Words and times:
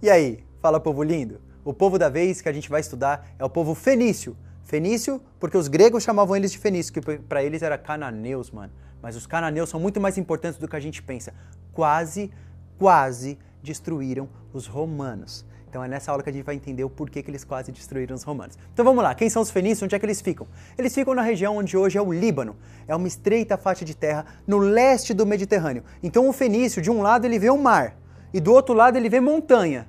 E 0.00 0.08
aí, 0.08 0.44
fala 0.62 0.78
povo 0.78 1.02
lindo? 1.02 1.40
O 1.64 1.74
povo 1.74 1.98
da 1.98 2.08
vez 2.08 2.40
que 2.40 2.48
a 2.48 2.52
gente 2.52 2.70
vai 2.70 2.80
estudar 2.80 3.34
é 3.36 3.44
o 3.44 3.50
povo 3.50 3.74
fenício. 3.74 4.36
Fenício, 4.62 5.20
porque 5.40 5.56
os 5.56 5.66
gregos 5.66 6.04
chamavam 6.04 6.36
eles 6.36 6.52
de 6.52 6.58
fenício, 6.58 6.92
que 6.92 7.00
para 7.00 7.42
eles 7.42 7.62
era 7.62 7.76
cananeus, 7.76 8.48
mano. 8.52 8.72
Mas 9.02 9.16
os 9.16 9.26
cananeus 9.26 9.68
são 9.68 9.80
muito 9.80 10.00
mais 10.00 10.16
importantes 10.16 10.56
do 10.56 10.68
que 10.68 10.76
a 10.76 10.80
gente 10.80 11.02
pensa. 11.02 11.34
Quase, 11.72 12.30
quase 12.78 13.36
destruíram 13.60 14.28
os 14.52 14.68
romanos. 14.68 15.44
Então 15.68 15.82
é 15.82 15.88
nessa 15.88 16.12
aula 16.12 16.22
que 16.22 16.30
a 16.30 16.32
gente 16.32 16.44
vai 16.44 16.54
entender 16.54 16.84
o 16.84 16.90
porquê 16.90 17.20
que 17.20 17.28
eles 17.28 17.42
quase 17.42 17.72
destruíram 17.72 18.14
os 18.14 18.22
romanos. 18.22 18.56
Então 18.72 18.84
vamos 18.84 19.02
lá, 19.02 19.16
quem 19.16 19.28
são 19.28 19.42
os 19.42 19.50
fenícios? 19.50 19.82
Onde 19.82 19.96
é 19.96 19.98
que 19.98 20.06
eles 20.06 20.20
ficam? 20.20 20.46
Eles 20.78 20.94
ficam 20.94 21.12
na 21.12 21.22
região 21.22 21.56
onde 21.56 21.76
hoje 21.76 21.98
é 21.98 22.00
o 22.00 22.12
Líbano. 22.12 22.54
É 22.86 22.94
uma 22.94 23.08
estreita 23.08 23.58
faixa 23.58 23.84
de 23.84 23.96
terra 23.96 24.24
no 24.46 24.58
leste 24.58 25.12
do 25.12 25.26
Mediterrâneo. 25.26 25.82
Então 26.04 26.28
o 26.28 26.32
fenício, 26.32 26.80
de 26.80 26.88
um 26.88 27.02
lado 27.02 27.24
ele 27.24 27.38
vê 27.38 27.50
o 27.50 27.58
mar, 27.58 27.96
e 28.32 28.40
do 28.40 28.52
outro 28.52 28.74
lado 28.74 28.96
ele 28.96 29.08
vê 29.08 29.20
montanha. 29.20 29.88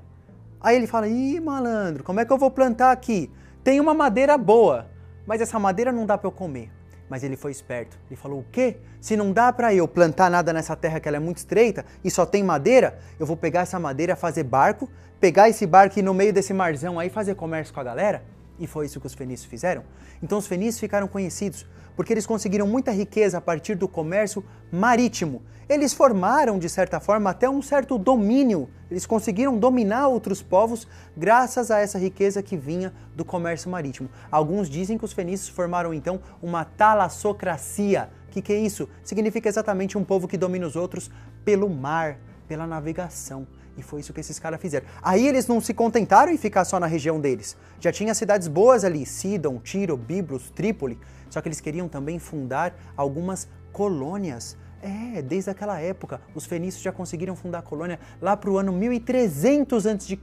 Aí 0.62 0.76
ele 0.76 0.88
fala: 0.88 1.08
ih, 1.08 1.40
malandro, 1.40 2.04
como 2.04 2.20
é 2.20 2.26
que 2.26 2.32
eu 2.32 2.38
vou 2.38 2.52
plantar 2.52 2.92
aqui? 2.92 3.32
Tem 3.64 3.80
uma 3.80 3.94
madeira 3.94 4.38
boa, 4.38 4.88
mas 5.26 5.42
essa 5.42 5.60
madeira 5.60 5.92
não 5.92 6.06
dá 6.06 6.18
para 6.18 6.28
eu 6.28 6.32
comer. 6.32 6.72
Mas 7.10 7.24
ele 7.24 7.36
foi 7.36 7.52
esperto. 7.52 7.98
Ele 8.10 8.16
falou: 8.16 8.40
o 8.40 8.46
quê? 8.52 8.78
Se 9.02 9.16
não 9.16 9.32
dá 9.32 9.52
para 9.52 9.74
eu 9.74 9.88
plantar 9.88 10.30
nada 10.30 10.52
nessa 10.54 10.76
terra 10.76 11.00
que 11.00 11.08
ela 11.08 11.18
é 11.18 11.20
muito 11.20 11.38
estreita 11.38 11.86
e 12.04 12.12
só 12.12 12.26
tem 12.26 12.44
madeira, 12.44 13.00
eu 13.20 13.26
vou 13.26 13.38
pegar 13.38 13.62
essa 13.62 13.80
madeira, 13.80 14.16
fazer 14.16 14.44
barco, 14.44 14.90
pegar 15.20 15.50
esse 15.50 15.66
barco 15.66 15.98
e 15.98 16.02
no 16.02 16.14
meio 16.14 16.34
desse 16.34 16.54
marzão 16.54 17.00
aí 17.00 17.10
fazer 17.10 17.36
comércio 17.36 17.74
com 17.74 17.80
a 17.80 17.84
galera? 17.84 18.24
E 18.60 18.68
foi 18.68 18.86
isso 18.86 19.00
que 19.00 19.08
os 19.08 19.14
fenícios 19.14 19.50
fizeram. 19.50 19.84
Então 20.22 20.38
os 20.38 20.46
fenícios 20.48 20.80
ficaram 20.80 21.08
conhecidos 21.08 21.66
porque 22.00 22.14
eles 22.14 22.26
conseguiram 22.26 22.66
muita 22.66 22.92
riqueza 22.92 23.40
a 23.40 23.42
partir 23.42 23.76
do 23.76 23.86
comércio 23.86 24.42
marítimo. 24.72 25.42
Eles 25.68 25.94
formaram, 25.94 26.58
de 26.58 26.70
certa 26.70 26.98
forma, 26.98 27.30
até 27.30 27.50
um 27.50 27.62
certo 27.62 27.98
domínio. 27.98 28.70
Eles 28.90 29.06
conseguiram 29.06 29.58
dominar 29.58 30.08
outros 30.08 30.42
povos 30.42 30.88
graças 31.18 31.70
a 31.70 31.80
essa 31.80 32.00
riqueza 32.00 32.42
que 32.42 32.56
vinha 32.56 32.94
do 33.14 33.26
comércio 33.26 33.70
marítimo. 33.70 34.10
Alguns 34.32 34.70
dizem 34.70 34.98
que 34.98 35.04
os 35.04 35.12
fenícios 35.12 35.50
formaram 35.50 35.94
então 35.94 36.22
uma 36.42 36.64
talassocracia. 36.64 38.10
O 38.30 38.32
que, 38.32 38.42
que 38.42 38.54
é 38.54 38.60
isso? 38.60 38.88
Significa 39.04 39.50
exatamente 39.50 39.98
um 39.98 40.04
povo 40.06 40.26
que 40.26 40.38
domina 40.38 40.66
os 40.66 40.78
outros 40.78 41.12
pelo 41.44 41.70
mar, 41.70 42.18
pela 42.50 42.66
navegação. 42.66 43.48
E 43.78 43.84
foi 43.84 44.02
isso 44.02 44.12
que 44.12 44.20
esses 44.20 44.40
caras 44.40 44.60
fizeram. 44.60 44.86
Aí 45.02 45.26
eles 45.26 45.48
não 45.48 45.62
se 45.62 45.74
contentaram 45.74 46.32
em 46.32 46.38
ficar 46.38 46.66
só 46.66 46.80
na 46.80 46.88
região 46.88 47.22
deles. 47.22 47.56
Já 47.80 47.92
tinha 47.92 48.14
cidades 48.14 48.48
boas 48.48 48.84
ali, 48.84 49.06
Sidon, 49.06 49.60
Tiro, 49.60 49.96
Biblos, 49.96 50.50
Trípoli. 50.50 51.00
Só 51.30 51.40
que 51.40 51.48
eles 51.48 51.62
queriam 51.62 51.88
também 51.88 52.18
fundar 52.20 52.76
algumas 52.98 53.48
colônias. 53.72 54.58
É, 54.82 55.22
desde 55.22 55.52
aquela 55.52 55.80
época, 55.80 56.20
os 56.34 56.46
fenícios 56.46 56.82
já 56.82 56.92
conseguiram 56.92 57.36
fundar 57.36 57.60
a 57.60 57.62
colônia 57.62 58.00
lá 58.22 58.36
para 58.36 58.50
o 58.50 58.58
ano 58.58 58.74
1300 58.74 59.86
a.C. 59.86 60.18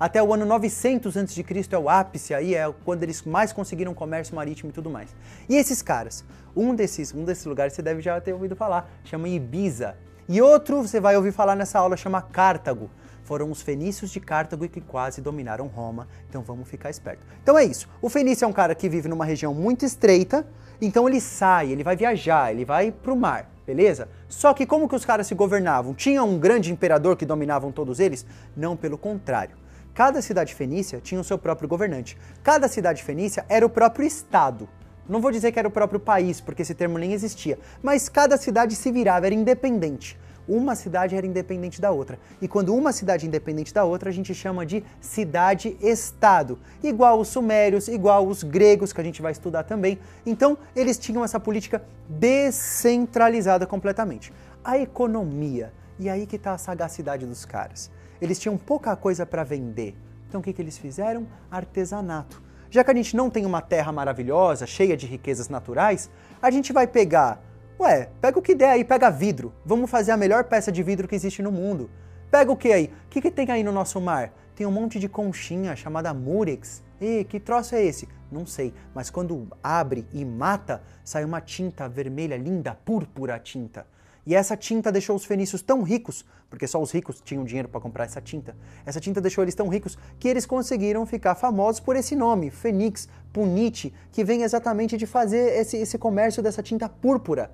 Até 0.00 0.20
o 0.22 0.32
ano 0.32 0.46
900 0.46 1.16
a.C. 1.16 1.44
é 1.70 1.78
o 1.78 1.88
ápice 1.88 2.34
aí, 2.34 2.54
é 2.54 2.72
quando 2.84 3.02
eles 3.02 3.22
mais 3.22 3.52
conseguiram 3.52 3.92
comércio 3.92 4.34
marítimo 4.34 4.70
e 4.70 4.72
tudo 4.72 4.88
mais. 4.88 5.14
E 5.48 5.56
esses 5.56 5.82
caras, 5.82 6.24
um 6.56 6.74
desses, 6.74 7.12
um 7.14 7.24
desses 7.24 7.44
lugares 7.44 7.74
você 7.74 7.82
deve 7.82 8.00
já 8.00 8.20
ter 8.20 8.32
ouvido 8.32 8.56
falar, 8.56 8.90
chama 9.04 9.28
Ibiza. 9.28 9.94
E 10.28 10.40
outro 10.40 10.82
você 10.82 11.00
vai 11.00 11.16
ouvir 11.16 11.32
falar 11.32 11.56
nessa 11.56 11.78
aula 11.78 11.96
chama 11.96 12.22
Cartago 12.22 12.90
foram 13.32 13.50
os 13.50 13.62
fenícios 13.62 14.10
de 14.10 14.20
Cartago 14.20 14.68
que 14.68 14.80
quase 14.80 15.20
dominaram 15.20 15.66
Roma, 15.66 16.08
então 16.28 16.42
vamos 16.42 16.68
ficar 16.68 16.90
esperto. 16.90 17.24
Então 17.42 17.56
é 17.56 17.64
isso. 17.64 17.88
O 18.00 18.08
fenício 18.08 18.44
é 18.44 18.48
um 18.48 18.52
cara 18.52 18.74
que 18.74 18.88
vive 18.88 19.08
numa 19.08 19.24
região 19.24 19.54
muito 19.54 19.84
estreita, 19.84 20.46
então 20.80 21.08
ele 21.08 21.20
sai, 21.20 21.70
ele 21.70 21.84
vai 21.84 21.96
viajar, 21.96 22.52
ele 22.52 22.64
vai 22.64 22.90
para 22.90 23.12
o 23.12 23.16
mar, 23.16 23.50
beleza? 23.66 24.08
Só 24.28 24.52
que 24.52 24.66
como 24.66 24.88
que 24.88 24.96
os 24.96 25.04
caras 25.04 25.26
se 25.26 25.34
governavam? 25.34 25.94
Tinha 25.94 26.22
um 26.22 26.38
grande 26.38 26.72
imperador 26.72 27.16
que 27.16 27.24
dominavam 27.24 27.72
todos 27.72 28.00
eles? 28.00 28.26
Não, 28.56 28.76
pelo 28.76 28.98
contrário. 28.98 29.56
Cada 29.94 30.22
cidade 30.22 30.54
fenícia 30.54 31.00
tinha 31.02 31.20
o 31.20 31.24
seu 31.24 31.38
próprio 31.38 31.68
governante. 31.68 32.16
Cada 32.42 32.66
cidade 32.66 33.02
fenícia 33.02 33.44
era 33.48 33.64
o 33.64 33.70
próprio 33.70 34.06
estado. 34.06 34.68
Não 35.08 35.20
vou 35.20 35.30
dizer 35.30 35.52
que 35.52 35.58
era 35.58 35.68
o 35.68 35.70
próprio 35.70 36.00
país, 36.00 36.40
porque 36.40 36.62
esse 36.62 36.74
termo 36.74 36.98
nem 36.98 37.12
existia, 37.12 37.58
mas 37.82 38.08
cada 38.08 38.36
cidade 38.36 38.74
se 38.74 38.90
virava, 38.92 39.26
era 39.26 39.34
independente 39.34 40.18
uma 40.46 40.74
cidade 40.74 41.14
era 41.14 41.26
independente 41.26 41.80
da 41.80 41.90
outra. 41.90 42.18
E 42.40 42.48
quando 42.48 42.74
uma 42.74 42.92
cidade 42.92 43.24
é 43.24 43.28
independente 43.28 43.72
da 43.72 43.84
outra, 43.84 44.10
a 44.10 44.12
gente 44.12 44.34
chama 44.34 44.66
de 44.66 44.82
cidade-estado. 45.00 46.58
Igual 46.82 47.20
os 47.20 47.28
sumérios, 47.28 47.88
igual 47.88 48.26
os 48.26 48.42
gregos, 48.42 48.92
que 48.92 49.00
a 49.00 49.04
gente 49.04 49.22
vai 49.22 49.32
estudar 49.32 49.62
também. 49.64 49.98
Então, 50.26 50.58
eles 50.74 50.98
tinham 50.98 51.24
essa 51.24 51.38
política 51.38 51.82
descentralizada 52.08 53.66
completamente. 53.66 54.32
A 54.64 54.78
economia, 54.78 55.72
e 55.98 56.08
aí 56.08 56.26
que 56.26 56.36
está 56.36 56.52
a 56.52 56.58
sagacidade 56.58 57.26
dos 57.26 57.44
caras. 57.44 57.90
Eles 58.20 58.38
tinham 58.38 58.56
pouca 58.56 58.94
coisa 58.96 59.24
para 59.26 59.44
vender. 59.44 59.94
Então, 60.28 60.40
o 60.40 60.44
que, 60.44 60.52
que 60.52 60.62
eles 60.62 60.78
fizeram? 60.78 61.26
Artesanato. 61.50 62.42
Já 62.72 62.82
que 62.82 62.90
a 62.90 62.94
gente 62.94 63.14
não 63.14 63.28
tem 63.28 63.44
uma 63.44 63.60
terra 63.60 63.92
maravilhosa, 63.92 64.66
cheia 64.66 64.96
de 64.96 65.06
riquezas 65.06 65.50
naturais, 65.50 66.10
a 66.40 66.50
gente 66.50 66.72
vai 66.72 66.86
pegar 66.86 67.38
Ué, 67.78 68.08
pega 68.18 68.38
o 68.38 68.42
que 68.42 68.54
der 68.54 68.70
aí, 68.70 68.82
pega 68.82 69.10
vidro. 69.10 69.52
Vamos 69.62 69.90
fazer 69.90 70.10
a 70.10 70.16
melhor 70.16 70.44
peça 70.44 70.72
de 70.72 70.82
vidro 70.82 71.06
que 71.06 71.14
existe 71.14 71.42
no 71.42 71.52
mundo. 71.52 71.90
Pega 72.30 72.50
o 72.50 72.56
que 72.56 72.72
aí? 72.72 72.90
O 73.06 73.10
que, 73.10 73.20
que 73.20 73.30
tem 73.30 73.50
aí 73.50 73.62
no 73.62 73.72
nosso 73.72 74.00
mar? 74.00 74.32
Tem 74.56 74.66
um 74.66 74.70
monte 74.70 74.98
de 74.98 75.06
conchinha 75.06 75.76
chamada 75.76 76.14
murex. 76.14 76.82
E 76.98 77.24
que 77.24 77.38
troço 77.38 77.74
é 77.74 77.84
esse? 77.84 78.08
Não 78.30 78.46
sei, 78.46 78.72
mas 78.94 79.10
quando 79.10 79.48
abre 79.62 80.06
e 80.10 80.24
mata, 80.24 80.82
sai 81.04 81.26
uma 81.26 81.42
tinta 81.42 81.86
vermelha 81.90 82.38
linda, 82.38 82.74
púrpura 82.86 83.38
tinta. 83.38 83.86
E 84.24 84.34
essa 84.34 84.56
tinta 84.56 84.92
deixou 84.92 85.16
os 85.16 85.24
fenícios 85.24 85.62
tão 85.62 85.82
ricos, 85.82 86.24
porque 86.48 86.66
só 86.66 86.80
os 86.80 86.92
ricos 86.92 87.20
tinham 87.20 87.44
dinheiro 87.44 87.68
para 87.68 87.80
comprar 87.80 88.04
essa 88.04 88.20
tinta. 88.20 88.56
Essa 88.86 89.00
tinta 89.00 89.20
deixou 89.20 89.42
eles 89.42 89.54
tão 89.54 89.68
ricos 89.68 89.98
que 90.18 90.28
eles 90.28 90.46
conseguiram 90.46 91.04
ficar 91.04 91.34
famosos 91.34 91.80
por 91.80 91.96
esse 91.96 92.14
nome, 92.14 92.50
Fênix, 92.50 93.08
Punite, 93.32 93.92
que 94.12 94.22
vem 94.22 94.42
exatamente 94.42 94.96
de 94.96 95.06
fazer 95.06 95.58
esse, 95.58 95.76
esse 95.76 95.98
comércio 95.98 96.42
dessa 96.42 96.62
tinta 96.62 96.88
púrpura. 96.88 97.50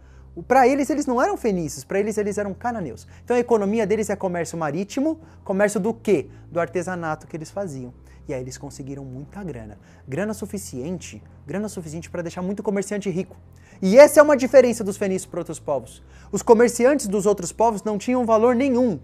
Para 0.46 0.68
eles, 0.68 0.88
eles 0.90 1.06
não 1.06 1.20
eram 1.20 1.36
fenícios, 1.36 1.84
para 1.84 1.98
eles, 1.98 2.18
eles 2.18 2.38
eram 2.38 2.52
cananeus. 2.54 3.08
Então 3.24 3.36
a 3.36 3.40
economia 3.40 3.86
deles 3.86 4.10
é 4.10 4.14
comércio 4.14 4.58
marítimo, 4.58 5.20
comércio 5.42 5.80
do 5.80 5.92
quê? 5.94 6.28
Do 6.50 6.60
artesanato 6.60 7.26
que 7.26 7.36
eles 7.36 7.50
faziam. 7.50 7.92
E 8.28 8.34
aí 8.34 8.42
eles 8.42 8.58
conseguiram 8.58 9.04
muita 9.04 9.42
grana. 9.42 9.78
Grana 10.06 10.34
suficiente, 10.34 11.22
grana 11.46 11.68
suficiente 11.68 12.10
para 12.10 12.20
deixar 12.20 12.42
muito 12.42 12.62
comerciante 12.62 13.08
rico. 13.08 13.36
E 13.80 13.98
essa 13.98 14.20
é 14.20 14.22
uma 14.22 14.36
diferença 14.36 14.84
dos 14.84 14.98
fenícios 14.98 15.24
para 15.24 15.40
outros 15.40 15.58
povos. 15.58 16.02
Os 16.30 16.42
comerciantes 16.42 17.08
dos 17.08 17.24
outros 17.24 17.52
povos 17.52 17.82
não 17.82 17.96
tinham 17.96 18.26
valor 18.26 18.54
nenhum. 18.54 19.00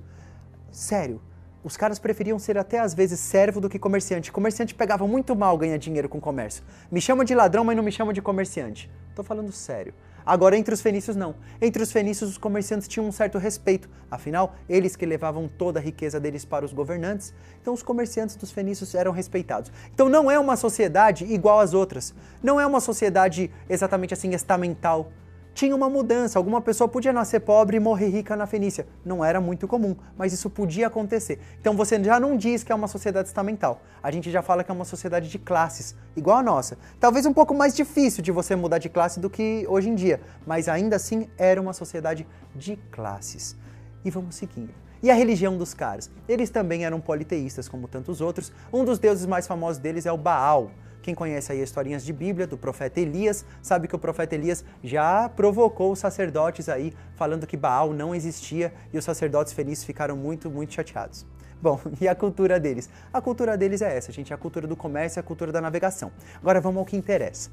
Sério, 0.71 1.23
os 1.62 1.77
caras 1.77 1.99
preferiam 1.99 2.39
ser 2.39 2.59
até 2.59 2.79
às 2.79 2.93
vezes 2.93 3.19
servo 3.19 3.61
do 3.61 3.71
que 3.71 3.79
comerciante. 3.79 4.31
Comerciante 4.31 4.75
pegava 4.75 5.07
muito 5.07 5.35
mal 5.35 5.56
ganhar 5.56 5.79
dinheiro 5.79 6.09
com 6.11 6.21
comércio. 6.21 6.62
Me 6.91 7.01
chama 7.01 7.25
de 7.25 7.35
ladrão, 7.35 7.65
mas 7.65 7.77
não 7.77 7.83
me 7.83 7.91
chama 7.91 8.12
de 8.12 8.21
comerciante. 8.21 8.91
Tô 9.15 9.23
falando 9.23 9.51
sério. 9.51 9.95
Agora, 10.27 10.57
entre 10.57 10.73
os 10.73 10.81
fenícios, 10.81 11.17
não. 11.17 11.35
Entre 11.61 11.83
os 11.83 11.93
fenícios, 11.93 12.31
os 12.31 12.39
comerciantes 12.39 12.89
tinham 12.89 13.07
um 13.07 13.12
certo 13.12 13.37
respeito, 13.37 13.89
afinal, 14.11 14.55
eles 14.69 14.97
que 14.97 15.05
levavam 15.05 15.49
toda 15.49 15.79
a 15.79 15.83
riqueza 15.83 16.19
deles 16.19 16.45
para 16.45 16.65
os 16.65 16.73
governantes, 16.73 17.35
então 17.61 17.75
os 17.75 17.83
comerciantes 17.83 18.37
dos 18.37 18.51
fenícios 18.51 18.95
eram 18.95 19.12
respeitados. 19.12 19.71
Então, 19.93 20.09
não 20.09 20.31
é 20.31 20.39
uma 20.39 20.57
sociedade 20.57 21.25
igual 21.25 21.61
às 21.61 21.75
outras, 21.75 22.15
não 22.43 22.59
é 22.59 22.67
uma 22.67 22.81
sociedade 22.81 23.51
exatamente 23.69 24.15
assim 24.15 24.31
estamental 24.35 25.12
tinha 25.54 25.75
uma 25.75 25.88
mudança. 25.88 26.38
Alguma 26.38 26.60
pessoa 26.60 26.88
podia 26.88 27.12
nascer 27.12 27.41
pobre 27.41 27.76
e 27.76 27.81
morrer 27.81 28.09
rica 28.09 28.34
na 28.34 28.47
Fenícia. 28.47 28.87
Não 29.04 29.25
era 29.25 29.41
muito 29.41 29.69
comum, 29.69 29.97
mas 30.19 30.32
isso 30.32 30.50
podia 30.50 30.88
acontecer. 30.88 31.38
Então 31.60 31.76
você 31.76 32.03
já 32.03 32.19
não 32.19 32.37
diz 32.37 32.65
que 32.65 32.72
é 32.72 32.75
uma 32.75 32.88
sociedade 32.88 33.28
estamental. 33.28 33.81
A 34.03 34.10
gente 34.10 34.31
já 34.31 34.43
fala 34.43 34.64
que 34.64 34.70
é 34.70 34.75
uma 34.75 34.84
sociedade 34.84 35.31
de 35.31 35.38
classes, 35.38 35.94
igual 36.16 36.38
a 36.38 36.43
nossa. 36.43 36.76
Talvez 36.98 37.25
um 37.25 37.32
pouco 37.32 37.54
mais 37.54 37.75
difícil 37.75 38.22
de 38.22 38.32
você 38.32 38.56
mudar 38.56 38.78
de 38.78 38.88
classe 38.88 39.20
do 39.20 39.31
que 39.31 39.64
hoje 39.69 39.88
em 39.88 39.94
dia, 39.94 40.20
mas 40.44 40.69
ainda 40.69 40.97
assim 40.97 41.28
era 41.38 41.60
uma 41.60 41.72
sociedade 41.72 42.26
de 42.54 42.76
classes. 42.91 43.56
E 44.04 44.10
vamos 44.10 44.34
seguindo. 44.34 44.75
E 45.03 45.10
a 45.10 45.14
religião 45.14 45.56
dos 45.56 45.75
caras? 45.75 46.10
Eles 46.28 46.49
também 46.50 46.84
eram 46.84 46.99
politeístas, 46.99 47.69
como 47.69 47.87
tantos 47.87 48.20
outros. 48.20 48.50
Um 48.73 48.84
dos 48.84 48.99
deuses 48.99 49.26
mais 49.26 49.46
famosos 49.46 49.79
deles 49.79 50.06
é 50.06 50.12
o 50.12 50.17
Baal. 50.17 50.70
Quem 51.05 51.15
conhece 51.15 51.53
aí 51.53 51.62
historinhas 51.62 52.03
de 52.03 52.15
Bíblia 52.15 52.47
do 52.47 52.56
profeta 52.56 52.99
Elias, 52.99 53.45
sabe 53.61 53.87
que 53.87 53.95
o 53.95 53.99
profeta 53.99 54.35
Elias 54.35 54.65
já 54.83 55.29
provocou 55.29 55.93
os 55.93 55.99
sacerdotes 55.99 56.67
aí, 56.67 56.95
falando 57.15 57.47
que 57.47 57.59
Baal 57.59 57.93
não 57.93 58.15
existia 58.15 58.73
e 58.91 58.97
os 58.97 59.05
sacerdotes 59.05 59.53
fenícios 59.53 59.85
ficaram 59.85 60.17
muito, 60.17 60.51
muito 60.51 60.73
chateados. 60.73 61.27
Bom, 61.61 61.79
e 62.01 62.09
a 62.09 62.15
cultura 62.15 62.59
deles? 62.59 62.89
A 63.12 63.21
cultura 63.21 63.55
deles 63.55 63.83
é 63.83 63.95
essa, 63.95 64.11
gente, 64.11 64.33
a 64.33 64.39
cultura 64.39 64.67
do 64.67 64.75
comércio 64.75 65.19
e 65.19 65.21
a 65.21 65.23
cultura 65.23 65.53
da 65.53 65.61
navegação. 65.61 66.11
Agora 66.37 66.59
vamos 66.59 66.79
ao 66.79 66.87
que 66.87 66.97
interessa. 66.97 67.51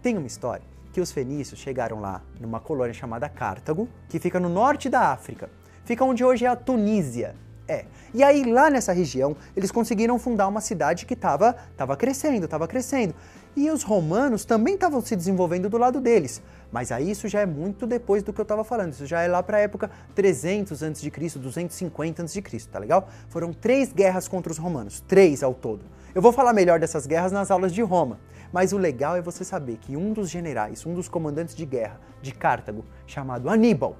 Tem 0.00 0.16
uma 0.16 0.26
história 0.26 0.64
que 0.94 1.00
os 1.02 1.12
fenícios 1.12 1.60
chegaram 1.60 2.00
lá 2.00 2.22
numa 2.40 2.58
colônia 2.58 2.94
chamada 2.94 3.28
Cartago, 3.28 3.86
que 4.08 4.18
fica 4.18 4.40
no 4.40 4.48
norte 4.48 4.88
da 4.88 5.10
África. 5.12 5.50
Fica 5.84 6.06
onde 6.06 6.24
hoje 6.24 6.46
é 6.46 6.48
a 6.48 6.56
Tunísia. 6.56 7.34
É. 7.68 7.84
E 8.12 8.22
aí, 8.22 8.44
lá 8.44 8.68
nessa 8.68 8.92
região, 8.92 9.36
eles 9.56 9.70
conseguiram 9.70 10.18
fundar 10.18 10.48
uma 10.48 10.60
cidade 10.60 11.06
que 11.06 11.14
estava 11.14 11.56
tava 11.76 11.96
crescendo, 11.96 12.44
estava 12.44 12.66
crescendo. 12.66 13.14
E 13.54 13.70
os 13.70 13.82
romanos 13.82 14.44
também 14.44 14.74
estavam 14.74 15.00
se 15.00 15.14
desenvolvendo 15.14 15.68
do 15.68 15.76
lado 15.76 16.00
deles. 16.00 16.42
Mas 16.70 16.90
aí 16.90 17.10
isso 17.10 17.28
já 17.28 17.40
é 17.40 17.46
muito 17.46 17.86
depois 17.86 18.22
do 18.22 18.32
que 18.32 18.40
eu 18.40 18.44
estava 18.44 18.64
falando. 18.64 18.92
Isso 18.92 19.06
já 19.06 19.20
é 19.20 19.28
lá 19.28 19.42
para 19.42 19.58
a 19.58 19.60
época 19.60 19.90
300 20.14 20.82
a.C., 20.82 21.38
250 21.38 22.22
a.C., 22.22 22.42
tá 22.70 22.78
legal? 22.78 23.08
Foram 23.28 23.52
três 23.52 23.92
guerras 23.92 24.26
contra 24.26 24.50
os 24.50 24.58
romanos, 24.58 25.02
três 25.06 25.42
ao 25.42 25.52
todo. 25.52 25.84
Eu 26.14 26.22
vou 26.22 26.32
falar 26.32 26.54
melhor 26.54 26.80
dessas 26.80 27.06
guerras 27.06 27.30
nas 27.30 27.50
aulas 27.50 27.72
de 27.72 27.82
Roma. 27.82 28.18
Mas 28.52 28.72
o 28.72 28.78
legal 28.78 29.16
é 29.16 29.22
você 29.22 29.44
saber 29.44 29.78
que 29.78 29.96
um 29.96 30.12
dos 30.12 30.28
generais, 30.28 30.84
um 30.84 30.94
dos 30.94 31.08
comandantes 31.08 31.54
de 31.54 31.64
guerra 31.64 31.98
de 32.20 32.32
Cartago, 32.32 32.84
chamado 33.06 33.48
Aníbal, 33.48 33.96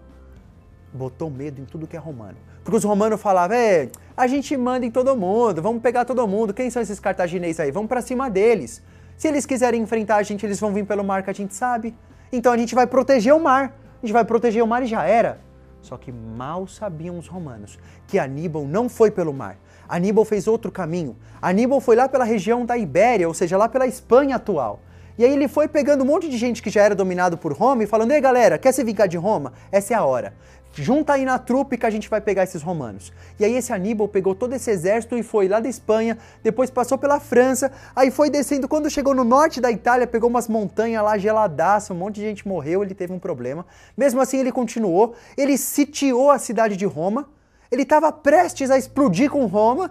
botou 0.93 1.31
medo 1.31 1.61
em 1.61 1.64
tudo 1.64 1.87
que 1.87 1.97
é 1.97 1.99
romano. 1.99 2.37
Porque 2.64 2.76
os 2.76 2.85
romanos 2.85 3.20
falavam, 3.20 3.56
é, 3.56 3.88
a 4.17 4.26
gente 4.26 4.56
manda 4.56 4.87
em 4.87 4.91
todo 4.91 5.17
mundo, 5.17 5.61
vamos 5.61 5.82
pegar 5.82 6.05
todo 6.05 6.26
mundo, 6.29 6.55
quem 6.55 6.70
são 6.70 6.81
esses 6.81 7.00
cartagineses 7.00 7.59
aí? 7.59 7.70
Vamos 7.70 7.88
para 7.88 8.00
cima 8.00 8.31
deles. 8.31 8.82
Se 9.17 9.29
eles 9.29 9.44
quiserem 9.47 9.82
enfrentar 9.82 10.17
a 10.17 10.23
gente, 10.23 10.44
eles 10.47 10.61
vão 10.61 10.73
vir 10.73 10.87
pelo 10.87 11.03
mar 11.03 11.23
que 11.23 11.31
a 11.31 11.32
gente 11.32 11.55
sabe. 11.55 11.94
Então 12.32 12.53
a 12.53 12.56
gente 12.56 12.75
vai 12.75 12.87
proteger 12.87 13.35
o 13.35 13.41
mar. 13.41 13.76
A 14.03 14.06
gente 14.06 14.12
vai 14.12 14.25
proteger 14.25 14.62
o 14.62 14.67
mar 14.67 14.82
e 14.82 14.87
já 14.87 15.05
era. 15.05 15.41
Só 15.81 15.97
que 15.97 16.12
mal 16.12 16.67
sabiam 16.67 17.19
os 17.19 17.26
romanos 17.26 17.79
que 18.06 18.19
Aníbal 18.19 18.64
não 18.64 18.88
foi 18.88 19.11
pelo 19.11 19.32
mar. 19.32 19.56
Aníbal 19.88 20.25
fez 20.25 20.47
outro 20.47 20.70
caminho. 20.70 21.17
Aníbal 21.41 21.81
foi 21.81 21.97
lá 21.97 22.09
pela 22.09 22.25
região 22.25 22.64
da 22.64 22.79
Ibéria, 22.79 23.29
ou 23.29 23.35
seja, 23.35 23.56
lá 23.56 23.69
pela 23.69 23.87
Espanha 23.87 24.37
atual. 24.37 24.81
E 25.19 25.25
aí 25.25 25.32
ele 25.32 25.47
foi 25.47 25.69
pegando 25.69 26.03
um 26.03 26.06
monte 26.06 26.29
de 26.29 26.38
gente 26.38 26.62
que 26.62 26.70
já 26.70 26.82
era 26.82 26.94
dominado 26.94 27.37
por 27.37 27.53
Roma 27.53 27.82
e 27.82 27.87
falando: 27.87 28.12
"Ei, 28.12 28.20
galera, 28.20 28.56
quer 28.59 28.73
se 28.73 28.82
vingar 28.82 29.06
de 29.06 29.17
Roma? 29.17 29.53
Essa 29.70 29.94
é 29.94 29.97
a 29.97 30.05
hora 30.05 30.32
junta 30.75 31.15
aí 31.15 31.25
na 31.25 31.39
trupe 31.39 31.77
que 31.77 31.85
a 31.85 31.91
gente 31.91 32.09
vai 32.09 32.21
pegar 32.21 32.45
esses 32.45 32.63
romanos. 32.63 33.13
E 33.39 33.45
aí 33.45 33.55
esse 33.55 33.73
Aníbal 33.73 34.09
pegou 34.09 34.35
todo 34.35 34.55
esse 34.55 34.71
exército 34.71 35.17
e 35.19 35.23
foi 35.23 35.49
lá 35.49 35.61
da 35.61 35.69
Espanha, 35.69 36.17
depois 36.43 36.71
passou 36.71 36.97
pela 36.97 37.21
França, 37.21 37.73
aí 37.95 38.11
foi 38.11 38.31
descendo, 38.31 38.69
quando 38.69 38.89
chegou 38.89 39.15
no 39.15 39.25
norte 39.25 39.61
da 39.61 39.71
Itália, 39.71 40.07
pegou 40.07 40.31
umas 40.31 40.49
montanhas 40.49 41.03
lá 41.03 41.19
geladaças, 41.19 41.91
um 41.91 41.99
monte 41.99 42.17
de 42.17 42.23
gente 42.23 42.47
morreu, 42.47 42.83
ele 42.83 42.95
teve 42.95 43.13
um 43.13 43.19
problema. 43.19 43.67
Mesmo 43.97 44.21
assim 44.21 44.39
ele 44.39 44.53
continuou, 44.53 45.15
ele 45.37 45.59
sitiou 45.59 46.31
a 46.31 46.39
cidade 46.39 46.77
de 46.77 46.87
Roma, 46.87 47.29
ele 47.71 47.83
estava 47.83 48.13
prestes 48.13 48.71
a 48.71 48.79
explodir 48.79 49.31
com 49.31 49.45
Roma, 49.47 49.91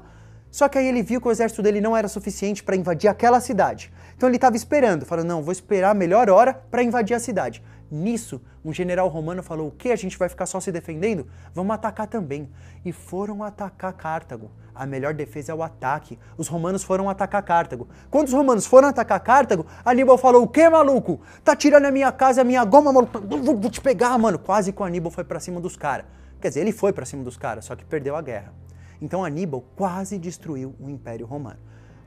só 0.52 0.68
que 0.68 0.78
aí 0.78 0.86
ele 0.86 1.02
viu 1.02 1.22
que 1.22 1.28
o 1.28 1.32
exército 1.32 1.64
dele 1.64 1.80
não 1.80 1.96
era 1.96 2.08
suficiente 2.10 2.62
para 2.62 2.76
invadir 2.76 3.10
aquela 3.10 3.40
cidade. 3.40 3.92
Então 4.16 4.28
ele 4.28 4.36
estava 4.36 4.56
esperando, 4.56 5.06
falou: 5.06 5.24
não, 5.24 5.42
vou 5.42 5.52
esperar 5.52 5.92
a 5.92 5.94
melhor 5.94 6.30
hora 6.30 6.54
para 6.70 6.84
invadir 6.84 7.16
a 7.16 7.20
cidade. 7.20 7.64
Nisso, 7.92 8.42
um 8.64 8.72
general 8.72 9.10
romano 9.10 9.44
falou: 9.44 9.68
O 9.68 9.72
que? 9.72 9.92
A 9.92 9.96
gente 9.98 10.18
vai 10.18 10.30
ficar 10.30 10.46
só 10.46 10.62
se 10.62 10.72
defendendo? 10.72 11.28
Vamos 11.54 11.76
atacar 11.76 12.08
também. 12.08 12.50
E 12.86 12.94
foram 12.94 13.44
atacar 13.44 13.92
Cartago. 13.92 14.50
A 14.74 14.86
melhor 14.86 15.14
defesa 15.14 15.52
é 15.52 15.56
o 15.56 15.62
ataque. 15.62 16.18
Os 16.38 16.48
romanos 16.48 16.86
foram 16.86 17.10
atacar 17.10 17.44
Cartago. 17.44 17.90
Quando 18.10 18.28
os 18.28 18.34
romanos 18.34 18.66
foram 18.66 18.88
atacar 18.88 19.20
Cartago, 19.20 19.66
Aníbal 19.84 20.18
falou: 20.18 20.44
O 20.44 20.48
que, 20.48 20.70
maluco? 20.70 21.20
Tá 21.44 21.54
tirando 21.54 21.86
a 21.86 21.92
minha 21.92 22.12
casa, 22.14 22.40
a 22.40 22.44
minha 22.46 22.64
goma, 22.64 22.94
maluco? 22.94 23.20
Vou, 23.20 23.58
vou 23.58 23.70
te 23.70 23.82
pegar, 23.82 24.18
mano. 24.18 24.40
Quase 24.40 24.72
que 24.72 24.82
o 24.82 24.86
Aníbal 24.86 25.12
foi 25.12 25.26
para 25.26 25.42
cima 25.42 25.60
dos 25.60 25.76
caras. 25.76 26.06
Quer 26.40 26.48
dizer, 26.48 26.62
ele 26.62 26.72
foi 26.72 26.94
para 26.94 27.06
cima 27.06 27.24
dos 27.26 27.36
caras, 27.36 27.66
só 27.66 27.76
que 27.76 27.84
perdeu 27.84 28.16
a 28.16 28.22
guerra. 28.22 28.54
Então 29.02 29.26
Aníbal 29.26 29.66
quase 29.76 30.18
destruiu 30.18 30.74
o 30.80 30.90
Império 30.90 31.26
Romano. 31.26 31.60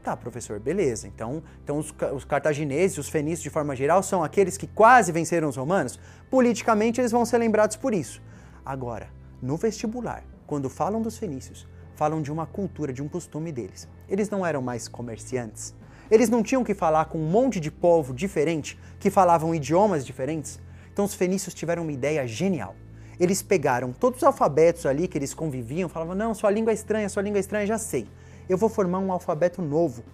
Tá, 0.04 0.14
professor, 0.14 0.60
beleza. 0.60 1.08
Então, 1.08 1.42
então 1.64 1.78
os, 1.78 1.92
os 2.14 2.26
cartagineses, 2.26 2.98
os 2.98 3.08
fenícios 3.08 3.42
de 3.42 3.48
forma 3.48 3.74
geral, 3.74 4.02
são 4.02 4.22
aqueles 4.22 4.58
que 4.58 4.66
quase 4.66 5.10
venceram 5.10 5.48
os 5.48 5.56
romanos? 5.56 5.98
Politicamente, 6.30 7.00
eles 7.00 7.10
vão 7.10 7.24
ser 7.24 7.38
lembrados 7.38 7.74
por 7.76 7.94
isso. 7.94 8.20
Agora, 8.62 9.08
no 9.40 9.56
vestibular, 9.56 10.22
quando 10.46 10.68
falam 10.68 11.00
dos 11.00 11.16
fenícios, 11.16 11.66
falam 11.96 12.20
de 12.20 12.30
uma 12.30 12.44
cultura, 12.44 12.92
de 12.92 13.02
um 13.02 13.08
costume 13.08 13.50
deles. 13.50 13.88
Eles 14.06 14.28
não 14.28 14.44
eram 14.44 14.60
mais 14.60 14.88
comerciantes. 14.88 15.74
Eles 16.10 16.28
não 16.28 16.42
tinham 16.42 16.62
que 16.62 16.74
falar 16.74 17.06
com 17.06 17.16
um 17.16 17.30
monte 17.30 17.58
de 17.58 17.70
povo 17.70 18.12
diferente, 18.12 18.78
que 19.00 19.08
falavam 19.08 19.54
idiomas 19.54 20.04
diferentes. 20.04 20.60
Então, 20.92 21.06
os 21.06 21.14
fenícios 21.14 21.54
tiveram 21.54 21.82
uma 21.82 21.92
ideia 21.92 22.26
genial. 22.26 22.76
Eles 23.18 23.40
pegaram 23.40 23.90
todos 23.90 24.18
os 24.18 24.24
alfabetos 24.24 24.84
ali 24.84 25.08
que 25.08 25.16
eles 25.16 25.32
conviviam, 25.32 25.88
falavam: 25.88 26.14
não, 26.14 26.34
sua 26.34 26.50
língua 26.50 26.72
é 26.72 26.74
estranha, 26.74 27.08
sua 27.08 27.22
língua 27.22 27.38
é 27.38 27.40
estranha, 27.40 27.66
já 27.66 27.78
sei 27.78 28.06
eu 28.49 28.58
vou 28.58 28.69
formar 28.69 28.99
um 28.99 29.12
alfabeto 29.12 29.62
novo. 29.62 30.05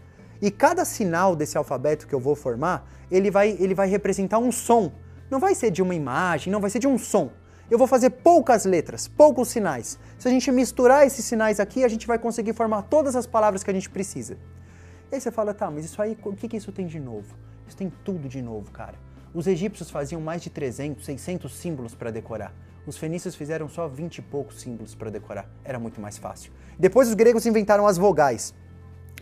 E 0.41 0.51
cada 0.51 0.85
sinal 0.85 1.37
desse 1.37 1.59
alfabeto 1.59 2.07
que 2.07 2.15
eu 2.15 2.21
vou 2.21 2.35
formar, 2.35 2.89
ele 3.11 3.31
vai, 3.31 3.57
ele 3.59 3.75
vai 3.75 3.89
representar 3.89 4.39
um 4.39 4.51
som. 4.51 4.93
Não 5.31 5.39
vai 5.39 5.55
ser 5.55 5.71
de 5.71 5.83
uma 5.83 5.95
imagem, 5.95 6.53
não 6.53 6.61
vai 6.61 6.71
ser 6.71 6.79
de 6.79 6.89
um 6.89 6.99
som. 6.99 7.31
Eu 7.71 7.79
vou 7.79 7.87
fazer 7.87 8.11
poucas 8.11 8.65
letras, 8.65 9.07
poucos 9.07 9.49
sinais. 9.49 9.99
Se 10.19 10.27
a 10.27 10.31
gente 10.31 10.51
misturar 10.51 11.07
esses 11.07 11.25
sinais 11.25 11.61
aqui, 11.61 11.85
a 11.85 11.89
gente 11.89 12.07
vai 12.07 12.19
conseguir 12.19 12.53
formar 12.53 12.83
todas 12.83 13.15
as 13.15 13.27
palavras 13.27 13.63
que 13.63 13.71
a 13.71 13.75
gente 13.75 13.89
precisa. 13.89 14.37
E 15.11 15.15
aí 15.15 15.21
você 15.21 15.31
fala, 15.31 15.55
tá, 15.55 15.71
mas 15.71 15.85
isso 15.85 16.01
aí, 16.01 16.19
o 16.25 16.35
que, 16.35 16.49
que 16.49 16.57
isso 16.57 16.73
tem 16.73 16.87
de 16.87 16.99
novo? 16.99 17.35
Isso 17.69 17.77
tem 17.77 17.93
tudo 18.05 18.29
de 18.29 18.43
novo, 18.43 18.71
cara. 18.73 18.95
Os 19.33 19.47
egípcios 19.47 19.91
faziam 19.91 20.21
mais 20.21 20.43
de 20.43 20.51
300, 20.51 21.05
600 21.05 21.55
símbolos 21.55 21.95
para 21.95 22.11
decorar. 22.11 22.53
Os 22.91 22.99
fenícios 22.99 23.37
fizeram 23.37 23.69
só 23.69 23.87
20 23.87 24.19
e 24.19 24.23
poucos 24.23 24.61
símbolos 24.61 24.97
para 24.97 25.11
decorar. 25.11 25.49
Era 25.63 25.79
muito 25.79 26.01
mais 26.01 26.19
fácil. 26.19 26.51
Depois 26.77 27.07
os 27.07 27.15
gregos 27.15 27.47
inventaram 27.47 27.87
as 27.87 27.97
vogais. 27.97 28.53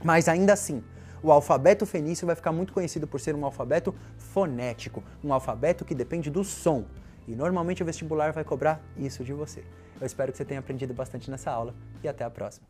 Mas 0.02 0.26
ainda 0.26 0.54
assim, 0.54 0.82
o 1.22 1.30
alfabeto 1.30 1.84
fenício 1.84 2.26
vai 2.26 2.34
ficar 2.34 2.50
muito 2.50 2.72
conhecido 2.72 3.06
por 3.06 3.20
ser 3.20 3.34
um 3.34 3.44
alfabeto 3.44 3.94
fonético, 4.16 5.04
um 5.22 5.34
alfabeto 5.34 5.84
que 5.84 5.94
depende 5.94 6.30
do 6.30 6.42
som. 6.42 6.86
E 7.26 7.36
normalmente 7.36 7.82
o 7.82 7.84
vestibular 7.84 8.32
vai 8.32 8.42
cobrar 8.42 8.80
isso 8.96 9.22
de 9.22 9.34
você. 9.34 9.62
Eu 10.00 10.06
espero 10.06 10.32
que 10.32 10.38
você 10.38 10.46
tenha 10.46 10.60
aprendido 10.60 10.94
bastante 10.94 11.30
nessa 11.30 11.50
aula 11.50 11.74
e 12.02 12.08
até 12.08 12.24
a 12.24 12.30
próxima. 12.30 12.66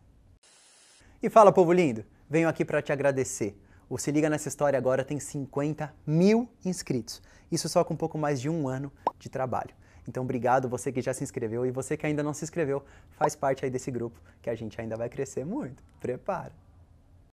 E 1.23 1.31
fala, 1.31 1.53
povo 1.53 1.73
lindo! 1.73 2.05
Venho 2.29 2.49
aqui 2.49 2.65
para 2.65 2.83
te 2.83 2.91
agradecer. 2.91 3.57
O 3.89 3.99
Se 3.99 4.11
Liga 4.11 4.29
Nessa 4.29 4.49
História 4.49 4.77
agora 4.77 5.05
tem 5.05 5.21
50 5.21 5.95
mil 6.05 6.49
inscritos. 6.65 7.23
Isso 7.53 7.69
só 7.69 7.85
com 7.85 7.95
um 7.95 7.97
pouco 7.97 8.19
mais 8.19 8.41
de 8.41 8.51
um 8.51 8.67
ano 8.67 8.91
de 9.17 9.29
trabalho. 9.29 9.78
Então, 10.09 10.23
obrigado 10.23 10.71
você 10.71 10.91
que 10.91 11.03
já 11.03 11.13
se 11.13 11.23
inscreveu 11.23 11.67
e 11.67 11.71
você 11.71 11.95
que 11.95 12.07
ainda 12.07 12.23
não 12.23 12.33
se 12.33 12.43
inscreveu, 12.43 12.83
faz 13.11 13.37
parte 13.37 13.67
aí 13.67 13.71
desse 13.71 13.91
grupo 13.91 14.19
que 14.41 14.49
a 14.49 14.55
gente 14.55 14.81
ainda 14.81 14.97
vai 14.97 15.11
crescer 15.11 15.45
muito. 15.45 15.83
Prepara! 16.01 16.68